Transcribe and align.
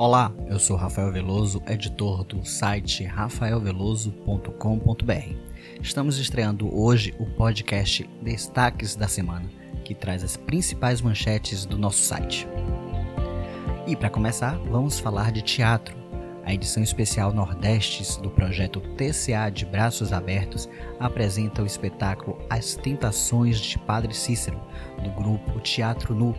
Olá, 0.00 0.32
eu 0.48 0.58
sou 0.58 0.76
Rafael 0.78 1.12
Veloso, 1.12 1.62
editor 1.68 2.24
do 2.24 2.42
site 2.42 3.04
rafaelveloso.com.br. 3.04 5.34
Estamos 5.82 6.18
estreando 6.18 6.74
hoje 6.74 7.14
o 7.18 7.26
podcast 7.26 8.08
Destaques 8.22 8.96
da 8.96 9.06
Semana, 9.06 9.44
que 9.84 9.94
traz 9.94 10.24
as 10.24 10.38
principais 10.38 11.02
manchetes 11.02 11.66
do 11.66 11.76
nosso 11.76 11.98
site. 11.98 12.48
E 13.86 13.94
para 13.94 14.08
começar, 14.08 14.56
vamos 14.70 14.98
falar 14.98 15.32
de 15.32 15.42
teatro. 15.42 15.94
A 16.46 16.54
edição 16.54 16.82
especial 16.82 17.34
Nordestes 17.34 18.16
do 18.16 18.30
projeto 18.30 18.80
TCA 18.96 19.50
de 19.50 19.66
Braços 19.66 20.14
Abertos 20.14 20.66
apresenta 20.98 21.62
o 21.62 21.66
espetáculo 21.66 22.38
As 22.48 22.74
Tentações 22.74 23.60
de 23.60 23.78
Padre 23.78 24.14
Cícero, 24.14 24.62
do 25.04 25.10
grupo 25.10 25.60
Teatro 25.60 26.14
Nu, 26.14 26.34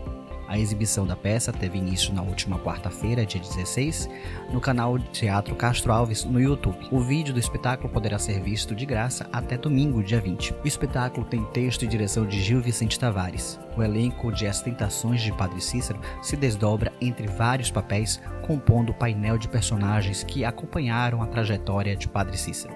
a 0.51 0.59
exibição 0.59 1.07
da 1.07 1.15
peça 1.15 1.53
teve 1.53 1.77
início 1.77 2.13
na 2.13 2.21
última 2.21 2.59
quarta-feira, 2.59 3.25
dia 3.25 3.39
16, 3.39 4.09
no 4.51 4.59
canal 4.59 4.99
Teatro 4.99 5.55
Castro 5.55 5.93
Alves 5.93 6.25
no 6.25 6.41
YouTube. 6.41 6.77
O 6.91 6.99
vídeo 6.99 7.33
do 7.33 7.39
espetáculo 7.39 7.87
poderá 7.87 8.19
ser 8.19 8.41
visto 8.41 8.75
de 8.75 8.85
graça 8.85 9.29
até 9.31 9.57
domingo, 9.57 10.03
dia 10.03 10.19
20. 10.19 10.53
O 10.61 10.67
espetáculo 10.67 11.25
tem 11.25 11.45
texto 11.45 11.83
e 11.83 11.87
direção 11.87 12.25
de 12.25 12.41
Gil 12.41 12.59
Vicente 12.59 12.99
Tavares. 12.99 13.57
O 13.77 13.81
elenco 13.81 14.29
de 14.29 14.45
As 14.45 14.61
Tentações 14.61 15.21
de 15.21 15.31
Padre 15.31 15.61
Cícero 15.61 16.01
se 16.21 16.35
desdobra 16.35 16.91
entre 16.99 17.27
vários 17.27 17.71
papéis, 17.71 18.21
compondo 18.45 18.89
o 18.89 18.93
painel 18.93 19.37
de 19.37 19.47
personagens 19.47 20.21
que 20.21 20.43
acompanharam 20.43 21.21
a 21.21 21.27
trajetória 21.27 21.95
de 21.95 22.09
Padre 22.09 22.37
Cícero. 22.37 22.73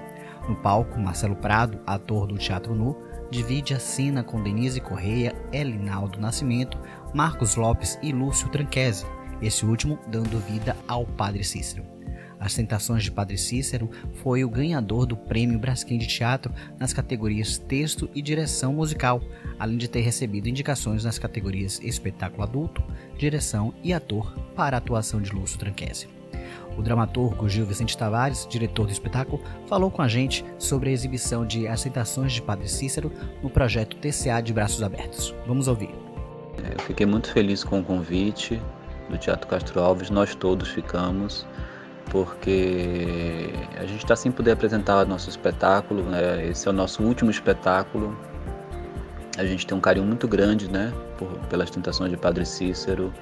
No 0.47 0.55
palco, 0.55 0.97
Marcelo 0.97 1.35
Prado, 1.35 1.81
ator 1.85 2.25
do 2.25 2.37
Teatro 2.37 2.73
Nu, 2.73 2.95
divide 3.29 3.73
a 3.73 3.79
cena 3.79 4.23
com 4.23 4.41
Denise 4.41 4.79
Correia, 4.79 5.35
Elinaldo 5.51 6.19
Nascimento, 6.19 6.77
Marcos 7.13 7.55
Lopes 7.55 7.97
e 8.01 8.11
Lúcio 8.11 8.49
Tranquese, 8.49 9.05
esse 9.41 9.65
último 9.65 9.99
dando 10.07 10.39
vida 10.39 10.75
ao 10.87 11.05
Padre 11.05 11.43
Cícero. 11.43 11.85
As 12.39 12.53
Tentações 12.53 13.03
de 13.03 13.11
Padre 13.11 13.37
Cícero 13.37 13.89
foi 14.21 14.43
o 14.43 14.49
ganhador 14.49 15.05
do 15.05 15.15
Prêmio 15.15 15.57
Braskem 15.57 15.97
de 15.97 16.05
Teatro 16.05 16.53
nas 16.77 16.93
categorias 16.93 17.57
Texto 17.57 18.09
e 18.13 18.21
Direção 18.21 18.73
Musical, 18.73 19.21
além 19.57 19.77
de 19.77 19.87
ter 19.87 20.01
recebido 20.01 20.49
indicações 20.49 21.03
nas 21.03 21.17
categorias 21.17 21.79
Espetáculo 21.81 22.43
Adulto, 22.43 22.83
Direção 23.17 23.73
e 23.81 23.93
Ator 23.93 24.37
para 24.55 24.77
a 24.77 24.79
atuação 24.79 25.21
de 25.21 25.31
Lúcio 25.31 25.57
Tranquese. 25.57 26.07
O 26.77 26.81
dramaturgo 26.81 27.47
Gil 27.47 27.65
Vicente 27.65 27.97
Tavares, 27.97 28.45
diretor 28.49 28.85
do 28.85 28.91
espetáculo, 28.91 29.41
falou 29.67 29.89
com 29.89 30.01
a 30.01 30.07
gente 30.07 30.43
sobre 30.57 30.89
a 30.89 30.93
exibição 30.93 31.45
de 31.45 31.67
As 31.67 31.83
Tentações 31.83 32.33
de 32.33 32.41
Padre 32.41 32.67
Cícero 32.67 33.11
no 33.41 33.49
projeto 33.49 33.95
TCA 33.97 34.41
de 34.41 34.53
Braços 34.53 34.83
Abertos. 34.83 35.33
Vamos 35.47 35.67
ouvir. 35.67 35.89
Eu 36.57 36.79
fiquei 36.79 37.05
muito 37.05 37.31
feliz 37.31 37.63
com 37.63 37.79
o 37.79 37.83
convite 37.83 38.61
do 39.09 39.17
Teatro 39.17 39.47
Castro 39.47 39.79
Alves, 39.79 40.09
nós 40.09 40.35
todos 40.35 40.69
ficamos, 40.69 41.45
porque 42.09 43.49
a 43.77 43.85
gente 43.85 44.03
está 44.03 44.15
sem 44.15 44.31
poder 44.31 44.51
apresentar 44.51 45.05
nosso 45.05 45.29
espetáculo, 45.29 46.03
né? 46.03 46.47
esse 46.47 46.67
é 46.67 46.71
o 46.71 46.73
nosso 46.73 47.03
último 47.03 47.29
espetáculo. 47.29 48.17
A 49.37 49.45
gente 49.45 49.67
tem 49.67 49.77
um 49.77 49.81
carinho 49.81 50.05
muito 50.05 50.27
grande 50.27 50.71
né? 50.71 50.93
Por, 51.17 51.27
pelas 51.49 51.69
tentações 51.69 52.09
de 52.09 52.17
Padre 52.17 52.45
Cícero 52.45 53.13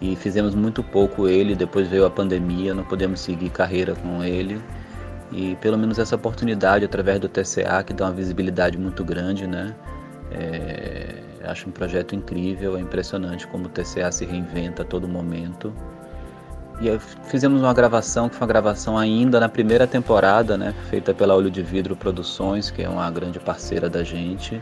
e 0.00 0.16
fizemos 0.16 0.54
muito 0.54 0.82
pouco 0.82 1.28
ele, 1.28 1.54
depois 1.54 1.86
veio 1.86 2.06
a 2.06 2.10
pandemia, 2.10 2.74
não 2.74 2.84
podemos 2.84 3.20
seguir 3.20 3.50
carreira 3.50 3.94
com 3.94 4.24
ele. 4.24 4.60
E 5.30 5.56
pelo 5.60 5.78
menos 5.78 5.98
essa 5.98 6.16
oportunidade 6.16 6.84
através 6.84 7.20
do 7.20 7.28
TCA, 7.28 7.82
que 7.84 7.92
dá 7.92 8.06
uma 8.06 8.12
visibilidade 8.12 8.78
muito 8.78 9.04
grande, 9.04 9.46
né? 9.46 9.74
É, 10.32 11.16
acho 11.44 11.68
um 11.68 11.72
projeto 11.72 12.14
incrível, 12.14 12.76
é 12.76 12.80
impressionante 12.80 13.46
como 13.46 13.66
o 13.66 13.68
TCA 13.68 14.10
se 14.10 14.24
reinventa 14.24 14.82
a 14.82 14.84
todo 14.84 15.06
momento. 15.06 15.72
E 16.80 16.98
fizemos 17.28 17.60
uma 17.60 17.74
gravação, 17.74 18.28
que 18.28 18.34
foi 18.34 18.46
uma 18.46 18.48
gravação 18.48 18.96
ainda 18.96 19.38
na 19.38 19.50
primeira 19.50 19.86
temporada, 19.86 20.56
né, 20.56 20.74
feita 20.88 21.12
pela 21.12 21.34
Olho 21.34 21.50
de 21.50 21.62
Vidro 21.62 21.94
Produções, 21.94 22.70
que 22.70 22.82
é 22.82 22.88
uma 22.88 23.10
grande 23.10 23.38
parceira 23.38 23.88
da 23.88 24.02
gente. 24.02 24.60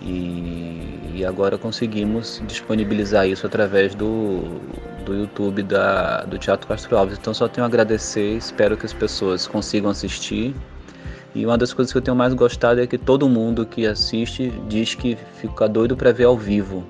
E, 0.00 1.00
e 1.14 1.24
agora 1.24 1.56
conseguimos 1.56 2.42
disponibilizar 2.46 3.26
isso 3.26 3.46
através 3.46 3.94
do, 3.94 4.42
do 5.04 5.14
YouTube 5.14 5.62
da, 5.62 6.22
do 6.22 6.38
Teatro 6.38 6.66
Castro 6.66 6.96
Alves. 6.96 7.18
Então 7.18 7.32
só 7.32 7.48
tenho 7.48 7.64
a 7.64 7.68
agradecer, 7.68 8.36
espero 8.36 8.76
que 8.76 8.84
as 8.84 8.92
pessoas 8.92 9.46
consigam 9.46 9.90
assistir 9.90 10.54
e 11.36 11.44
uma 11.44 11.58
das 11.58 11.74
coisas 11.74 11.92
que 11.92 11.98
eu 11.98 12.02
tenho 12.02 12.16
mais 12.16 12.32
gostado 12.32 12.80
é 12.80 12.86
que 12.86 12.96
todo 12.96 13.28
mundo 13.28 13.66
que 13.66 13.86
assiste 13.86 14.50
diz 14.66 14.94
que 14.94 15.18
fica 15.34 15.68
doido 15.68 15.94
para 15.94 16.10
ver 16.10 16.24
ao 16.24 16.34
vivo. 16.34 16.82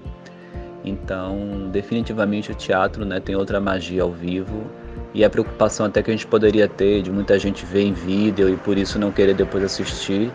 Então, 0.84 1.68
definitivamente 1.72 2.52
o 2.52 2.54
teatro 2.54 3.04
né, 3.04 3.18
tem 3.18 3.34
outra 3.34 3.60
magia 3.60 4.04
ao 4.04 4.12
vivo. 4.12 4.70
E 5.12 5.24
a 5.24 5.30
preocupação 5.30 5.86
até 5.86 6.00
que 6.00 6.12
a 6.12 6.14
gente 6.14 6.28
poderia 6.28 6.68
ter 6.68 7.02
de 7.02 7.10
muita 7.10 7.36
gente 7.40 7.66
ver 7.66 7.86
em 7.86 7.92
vídeo 7.92 8.48
e 8.48 8.56
por 8.56 8.78
isso 8.78 9.00
não 9.00 9.10
querer 9.10 9.34
depois 9.34 9.64
assistir 9.64 10.30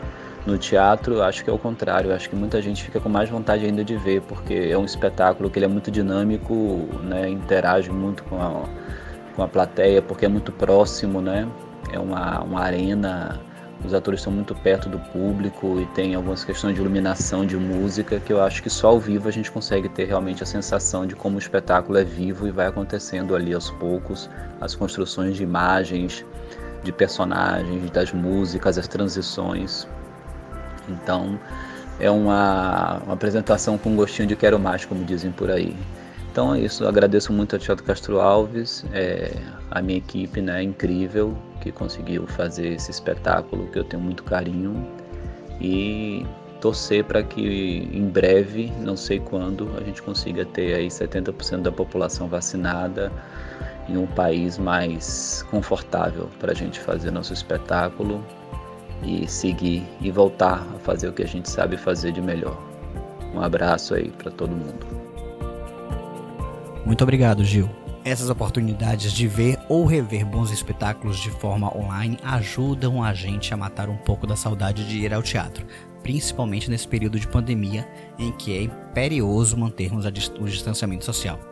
no 0.46 0.58
teatro, 0.58 1.22
acho 1.22 1.44
que 1.44 1.50
é 1.50 1.54
o 1.54 1.58
contrário. 1.58 2.14
Acho 2.14 2.30
que 2.30 2.36
muita 2.36 2.62
gente 2.62 2.84
fica 2.84 3.00
com 3.00 3.10
mais 3.10 3.30
vontade 3.30 3.66
ainda 3.66 3.84
de 3.84 3.96
ver, 3.98 4.22
porque 4.22 4.54
é 4.54 4.78
um 4.78 4.86
espetáculo 4.86 5.50
que 5.50 5.60
ele 5.60 5.66
é 5.66 5.70
muito 5.70 5.92
dinâmico, 5.92 6.88
né, 7.04 7.30
interage 7.30 7.92
muito 7.92 8.24
com 8.24 8.42
a, 8.42 8.64
com 9.36 9.44
a 9.44 9.48
plateia, 9.48 10.02
porque 10.02 10.26
é 10.26 10.30
muito 10.30 10.52
próximo, 10.52 11.22
né? 11.22 11.48
É 11.92 12.00
uma, 12.00 12.42
uma 12.42 12.62
arena 12.62 13.40
os 13.84 13.94
atores 13.94 14.20
estão 14.20 14.32
muito 14.32 14.54
perto 14.54 14.88
do 14.88 15.00
público 15.00 15.80
e 15.80 15.86
tem 15.88 16.14
algumas 16.14 16.44
questões 16.44 16.76
de 16.76 16.82
iluminação, 16.82 17.46
de 17.46 17.58
música, 17.58 18.20
que 18.20 18.32
eu 18.32 18.42
acho 18.42 18.62
que 18.62 18.70
só 18.70 18.90
ao 18.90 19.00
vivo 19.00 19.28
a 19.28 19.32
gente 19.32 19.52
consegue 19.52 19.90
ter 19.90 20.06
realmente 20.06 20.44
a 20.44 20.46
sensação 20.46 21.06
de 21.06 21.16
como 21.16 21.38
o 21.38 21.40
espetáculo 21.40 21.98
é 21.98 22.04
vivo 22.04 22.48
e 22.48 22.52
vai 22.52 22.68
acontecendo 22.68 23.36
ali 23.36 23.54
aos 23.54 23.72
poucos, 23.72 24.30
as 24.60 24.76
construções 24.76 25.36
de 25.36 25.44
imagens, 25.44 26.24
de 26.84 26.92
personagens, 26.92 27.90
das 27.90 28.14
músicas, 28.14 28.78
as 28.78 28.88
transições. 28.88 29.88
Então 30.90 31.40
é 32.00 32.10
uma, 32.10 32.98
uma 33.04 33.14
apresentação 33.14 33.78
com 33.78 33.96
gostinho 33.96 34.28
de 34.28 34.36
quero 34.36 34.60
mais, 34.60 34.86
como 34.86 35.04
dizem 35.04 35.32
por 35.32 35.52
aí. 35.52 35.76
Então 36.32 36.56
é 36.56 36.62
isso, 36.62 36.88
agradeço 36.88 37.34
muito 37.34 37.56
ao 37.56 37.60
Teatro 37.60 37.84
Castro 37.84 38.22
Alves, 38.22 38.86
é, 38.94 39.34
a 39.70 39.82
minha 39.82 39.98
equipe, 39.98 40.42
né, 40.42 40.64
incrível, 40.64 41.38
que 41.60 41.72
conseguiu 41.72 42.26
fazer 42.26 42.70
esse 42.70 42.90
espetáculo 42.90 43.68
que 43.68 43.78
eu 43.78 43.84
tenho 43.84 44.02
muito 44.02 44.24
carinho. 44.24 44.88
E 45.60 46.26
torcer 46.62 47.04
para 47.04 47.22
que 47.22 47.90
em 47.92 48.08
breve, 48.08 48.72
não 48.80 48.96
sei 48.96 49.20
quando, 49.20 49.70
a 49.78 49.84
gente 49.84 50.02
consiga 50.02 50.46
ter 50.46 50.76
aí 50.76 50.88
70% 50.88 51.64
da 51.64 51.72
população 51.72 52.28
vacinada 52.28 53.12
em 53.90 53.98
um 53.98 54.08
país 54.08 54.58
mais 54.58 55.46
confortável 55.50 56.30
para 56.40 56.52
a 56.52 56.56
gente 56.56 56.80
fazer 56.80 57.12
nosso 57.12 57.34
espetáculo 57.34 58.24
e 59.04 59.28
seguir 59.28 59.84
e 60.00 60.12
voltar 60.12 60.66
a 60.76 60.80
fazer 60.80 61.08
o 61.10 61.14
que 61.14 61.24
a 61.24 61.28
gente 61.28 61.50
sabe 61.50 61.78
fazer 61.78 62.12
de 62.12 62.22
melhor. 62.22 62.58
Um 63.34 63.42
abraço 63.42 63.94
aí 63.94 64.10
para 64.10 64.32
todo 64.32 64.52
mundo. 64.52 64.86
Muito 66.86 67.04
obrigado, 67.04 67.44
Gil. 67.44 67.70
Essas 68.04 68.30
oportunidades 68.30 69.14
de 69.14 69.28
ver 69.28 69.60
ou 69.70 69.86
rever 69.86 70.26
bons 70.26 70.52
espetáculos 70.52 71.20
de 71.20 71.30
forma 71.30 71.76
online 71.78 72.18
ajudam 72.24 73.04
a 73.04 73.14
gente 73.14 73.54
a 73.54 73.58
matar 73.58 73.90
um 73.90 73.98
pouco 73.98 74.26
da 74.26 74.36
saudade 74.36 74.88
de 74.88 74.98
ir 74.98 75.14
ao 75.14 75.22
teatro, 75.22 75.66
principalmente 76.02 76.70
nesse 76.70 76.88
período 76.88 77.20
de 77.20 77.28
pandemia 77.28 77.88
em 78.18 78.32
que 78.32 78.58
é 78.58 78.64
imperioso 78.64 79.56
mantermos 79.56 80.06
o 80.06 80.46
distanciamento 80.46 81.06
social. 81.06 81.51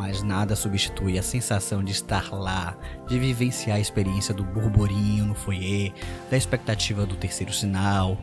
Mas 0.00 0.22
nada 0.22 0.56
substitui 0.56 1.18
a 1.18 1.22
sensação 1.22 1.84
de 1.84 1.92
estar 1.92 2.32
lá, 2.32 2.74
de 3.06 3.18
vivenciar 3.18 3.76
a 3.76 3.80
experiência 3.80 4.32
do 4.32 4.42
burburinho 4.42 5.26
no 5.26 5.34
foyer, 5.34 5.92
da 6.30 6.38
expectativa 6.38 7.04
do 7.04 7.16
terceiro 7.16 7.52
sinal, 7.52 8.16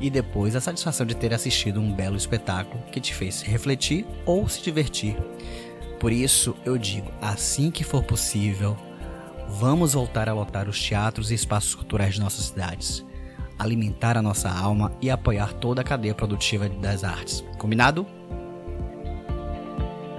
e 0.00 0.10
depois 0.10 0.54
a 0.54 0.60
satisfação 0.60 1.04
de 1.04 1.16
ter 1.16 1.34
assistido 1.34 1.80
um 1.80 1.92
belo 1.92 2.16
espetáculo 2.16 2.80
que 2.92 3.00
te 3.00 3.12
fez 3.12 3.42
refletir 3.42 4.06
ou 4.24 4.48
se 4.48 4.62
divertir. 4.62 5.16
Por 5.98 6.12
isso 6.12 6.54
eu 6.64 6.78
digo, 6.78 7.10
assim 7.20 7.68
que 7.68 7.82
for 7.82 8.04
possível, 8.04 8.78
vamos 9.48 9.94
voltar 9.94 10.28
a 10.28 10.32
lotar 10.32 10.68
os 10.68 10.80
teatros 10.80 11.32
e 11.32 11.34
espaços 11.34 11.74
culturais 11.74 12.14
de 12.14 12.20
nossas 12.20 12.44
cidades, 12.44 13.04
alimentar 13.58 14.16
a 14.16 14.22
nossa 14.22 14.48
alma 14.48 14.92
e 15.02 15.10
apoiar 15.10 15.52
toda 15.54 15.80
a 15.80 15.84
cadeia 15.84 16.14
produtiva 16.14 16.68
das 16.68 17.02
artes. 17.02 17.44
Combinado? 17.58 18.06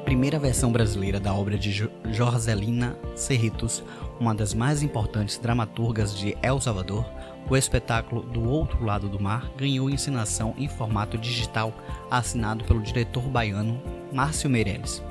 Primeira 0.10 0.40
versão 0.40 0.72
brasileira 0.72 1.20
da 1.20 1.32
obra 1.32 1.56
de 1.56 1.88
Jorzelina 2.12 2.98
Cerritos, 3.14 3.84
uma 4.20 4.34
das 4.34 4.56
mais 4.56 4.82
importantes 4.82 5.38
dramaturgas 5.38 6.18
de 6.18 6.36
El 6.42 6.60
Salvador, 6.60 7.06
o 7.48 7.56
espetáculo 7.56 8.24
Do 8.24 8.44
Outro 8.50 8.84
Lado 8.84 9.08
do 9.08 9.20
Mar 9.20 9.52
ganhou 9.56 9.88
encenação 9.88 10.56
em 10.58 10.68
formato 10.68 11.16
digital, 11.16 11.72
assinado 12.10 12.64
pelo 12.64 12.82
diretor 12.82 13.22
baiano 13.22 13.80
Márcio 14.12 14.50
Meirelles. 14.50 15.04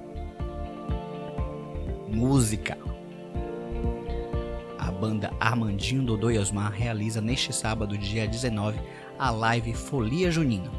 Música 2.09 2.79
A 4.79 4.91
banda 4.91 5.31
Armandinho 5.39 6.03
Dodô 6.03 6.31
e 6.31 6.39
Osmar 6.39 6.73
realiza 6.73 7.21
neste 7.21 7.53
sábado, 7.53 7.99
dia 7.99 8.27
19, 8.27 8.81
a 9.19 9.31
live 9.31 9.75
Folia 9.75 10.31
Junina. 10.31 10.71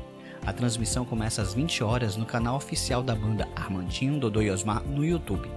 A 0.43 0.51
transmissão 0.51 1.05
começa 1.05 1.41
às 1.41 1.53
20 1.53 1.83
horas 1.83 2.17
no 2.17 2.25
canal 2.25 2.55
oficial 2.55 3.03
da 3.03 3.13
banda 3.13 3.47
Armandinho 3.55 4.19
Dodô 4.19 4.41
e 4.41 4.49
Osmar 4.49 4.83
no 4.83 5.05
YouTube. 5.05 5.47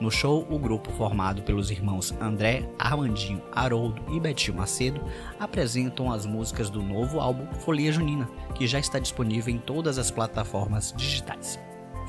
No 0.00 0.12
show, 0.12 0.46
o 0.48 0.58
grupo 0.58 0.92
formado 0.92 1.42
pelos 1.42 1.72
irmãos 1.72 2.14
André, 2.20 2.70
Armandinho, 2.78 3.42
Haroldo 3.50 4.00
e 4.14 4.20
Betinho 4.20 4.56
Macedo 4.56 5.00
apresentam 5.40 6.12
as 6.12 6.24
músicas 6.24 6.70
do 6.70 6.80
novo 6.80 7.18
álbum 7.18 7.52
Folia 7.60 7.90
Junina, 7.90 8.28
que 8.54 8.66
já 8.66 8.78
está 8.78 9.00
disponível 9.00 9.52
em 9.52 9.58
todas 9.58 9.98
as 9.98 10.10
plataformas 10.10 10.94
digitais. 10.96 11.58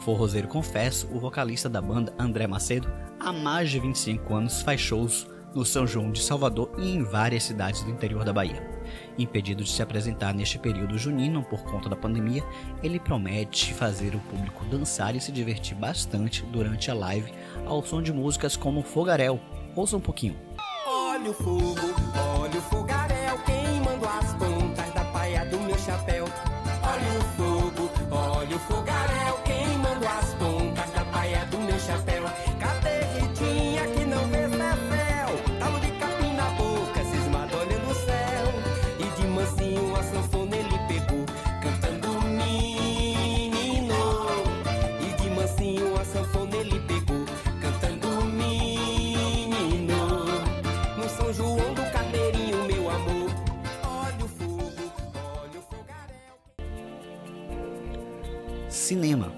Forrozeiro 0.05 0.47
Confesso, 0.47 1.09
o 1.11 1.19
vocalista 1.19 1.67
da 1.67 1.81
banda 1.81 2.13
André 2.19 2.45
Macedo, 2.45 2.87
há 3.19 3.33
mais 3.33 3.71
de 3.71 3.79
25 3.79 4.35
anos 4.35 4.61
faz 4.61 4.79
shows 4.79 5.27
no 5.53 5.65
São 5.65 5.85
João 5.85 6.11
de 6.11 6.21
Salvador 6.21 6.71
e 6.77 6.95
em 6.95 7.03
várias 7.03 7.43
cidades 7.43 7.83
do 7.83 7.91
interior 7.91 8.23
da 8.23 8.33
Bahia. 8.33 8.67
Impedido 9.17 9.63
de 9.63 9.69
se 9.69 9.81
apresentar 9.81 10.33
neste 10.33 10.57
período 10.57 10.97
junino 10.97 11.43
por 11.43 11.63
conta 11.63 11.89
da 11.89 11.95
pandemia, 11.95 12.43
ele 12.81 12.99
promete 12.99 13.73
fazer 13.73 14.15
o 14.15 14.19
público 14.19 14.65
dançar 14.65 15.15
e 15.15 15.21
se 15.21 15.31
divertir 15.31 15.75
bastante 15.75 16.43
durante 16.45 16.89
a 16.89 16.93
live 16.93 17.33
ao 17.65 17.83
som 17.83 18.01
de 18.01 18.13
músicas 18.13 18.55
como 18.55 18.83
Fogaréu. 18.83 19.39
Ouça 19.75 19.97
um 19.97 20.01
pouquinho. 20.01 20.35
Olha 20.87 21.31
o 21.31 21.33
fogo, 21.33 21.93
olha 22.39 22.48
Cinema. 58.89 59.31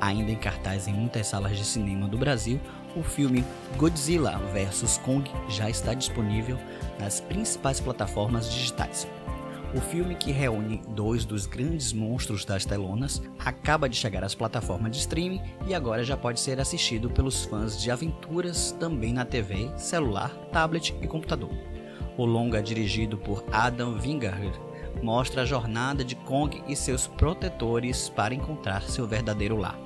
Ainda 0.00 0.32
em 0.32 0.36
cartaz 0.36 0.88
em 0.88 0.92
muitas 0.92 1.28
salas 1.28 1.56
de 1.56 1.64
cinema 1.64 2.08
do 2.08 2.18
Brasil, 2.18 2.60
o 2.96 3.02
filme 3.04 3.44
Godzilla 3.76 4.40
vs 4.52 4.98
Kong 4.98 5.30
já 5.48 5.70
está 5.70 5.94
disponível 5.94 6.58
nas 6.98 7.20
principais 7.20 7.78
plataformas 7.78 8.50
digitais. 8.50 9.06
O 9.72 9.80
filme, 9.80 10.16
que 10.16 10.32
reúne 10.32 10.82
dois 10.88 11.24
dos 11.24 11.46
grandes 11.46 11.92
monstros 11.92 12.44
das 12.44 12.64
telonas, 12.64 13.22
acaba 13.38 13.88
de 13.88 13.94
chegar 13.94 14.24
às 14.24 14.34
plataformas 14.34 14.90
de 14.90 14.98
streaming 14.98 15.42
e 15.68 15.74
agora 15.76 16.02
já 16.02 16.16
pode 16.16 16.40
ser 16.40 16.58
assistido 16.58 17.08
pelos 17.08 17.44
fãs 17.44 17.80
de 17.80 17.88
aventuras 17.88 18.72
também 18.80 19.12
na 19.12 19.24
TV, 19.24 19.70
celular, 19.76 20.30
tablet 20.50 20.92
e 21.00 21.06
computador. 21.06 21.50
O 22.18 22.24
longa, 22.24 22.60
dirigido 22.60 23.16
por 23.16 23.44
Adam 23.52 23.96
Wingard, 23.96 24.60
mostra 25.02 25.42
a 25.42 25.44
jornada 25.44 26.04
de 26.04 26.14
Kong 26.14 26.62
e 26.66 26.76
seus 26.76 27.06
protetores 27.06 28.08
para 28.08 28.34
encontrar 28.34 28.82
seu 28.82 29.06
verdadeiro 29.06 29.56
lar. 29.56 29.78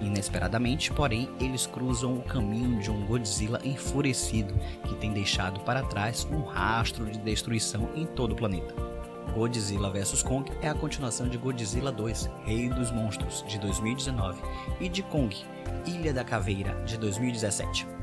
Inesperadamente, 0.00 0.92
porém, 0.92 1.28
eles 1.40 1.66
cruzam 1.66 2.14
o 2.14 2.22
caminho 2.22 2.80
de 2.80 2.90
um 2.90 3.06
Godzilla 3.06 3.60
enfurecido 3.64 4.54
que 4.84 4.94
tem 4.96 5.12
deixado 5.12 5.60
para 5.60 5.82
trás 5.82 6.26
um 6.30 6.42
rastro 6.42 7.06
de 7.06 7.18
destruição 7.18 7.88
em 7.94 8.04
todo 8.06 8.32
o 8.32 8.36
planeta. 8.36 8.74
Godzilla 9.34 9.90
vs 9.90 10.22
Kong 10.22 10.50
é 10.62 10.68
a 10.68 10.74
continuação 10.74 11.28
de 11.28 11.36
Godzilla 11.36 11.92
2, 11.92 12.30
Rei 12.44 12.68
dos 12.68 12.90
Monstros, 12.90 13.44
de 13.46 13.58
2019, 13.58 14.40
e 14.80 14.88
de 14.88 15.02
Kong, 15.02 15.36
Ilha 15.86 16.12
da 16.12 16.24
Caveira, 16.24 16.74
de 16.84 16.96
2017. 16.96 17.95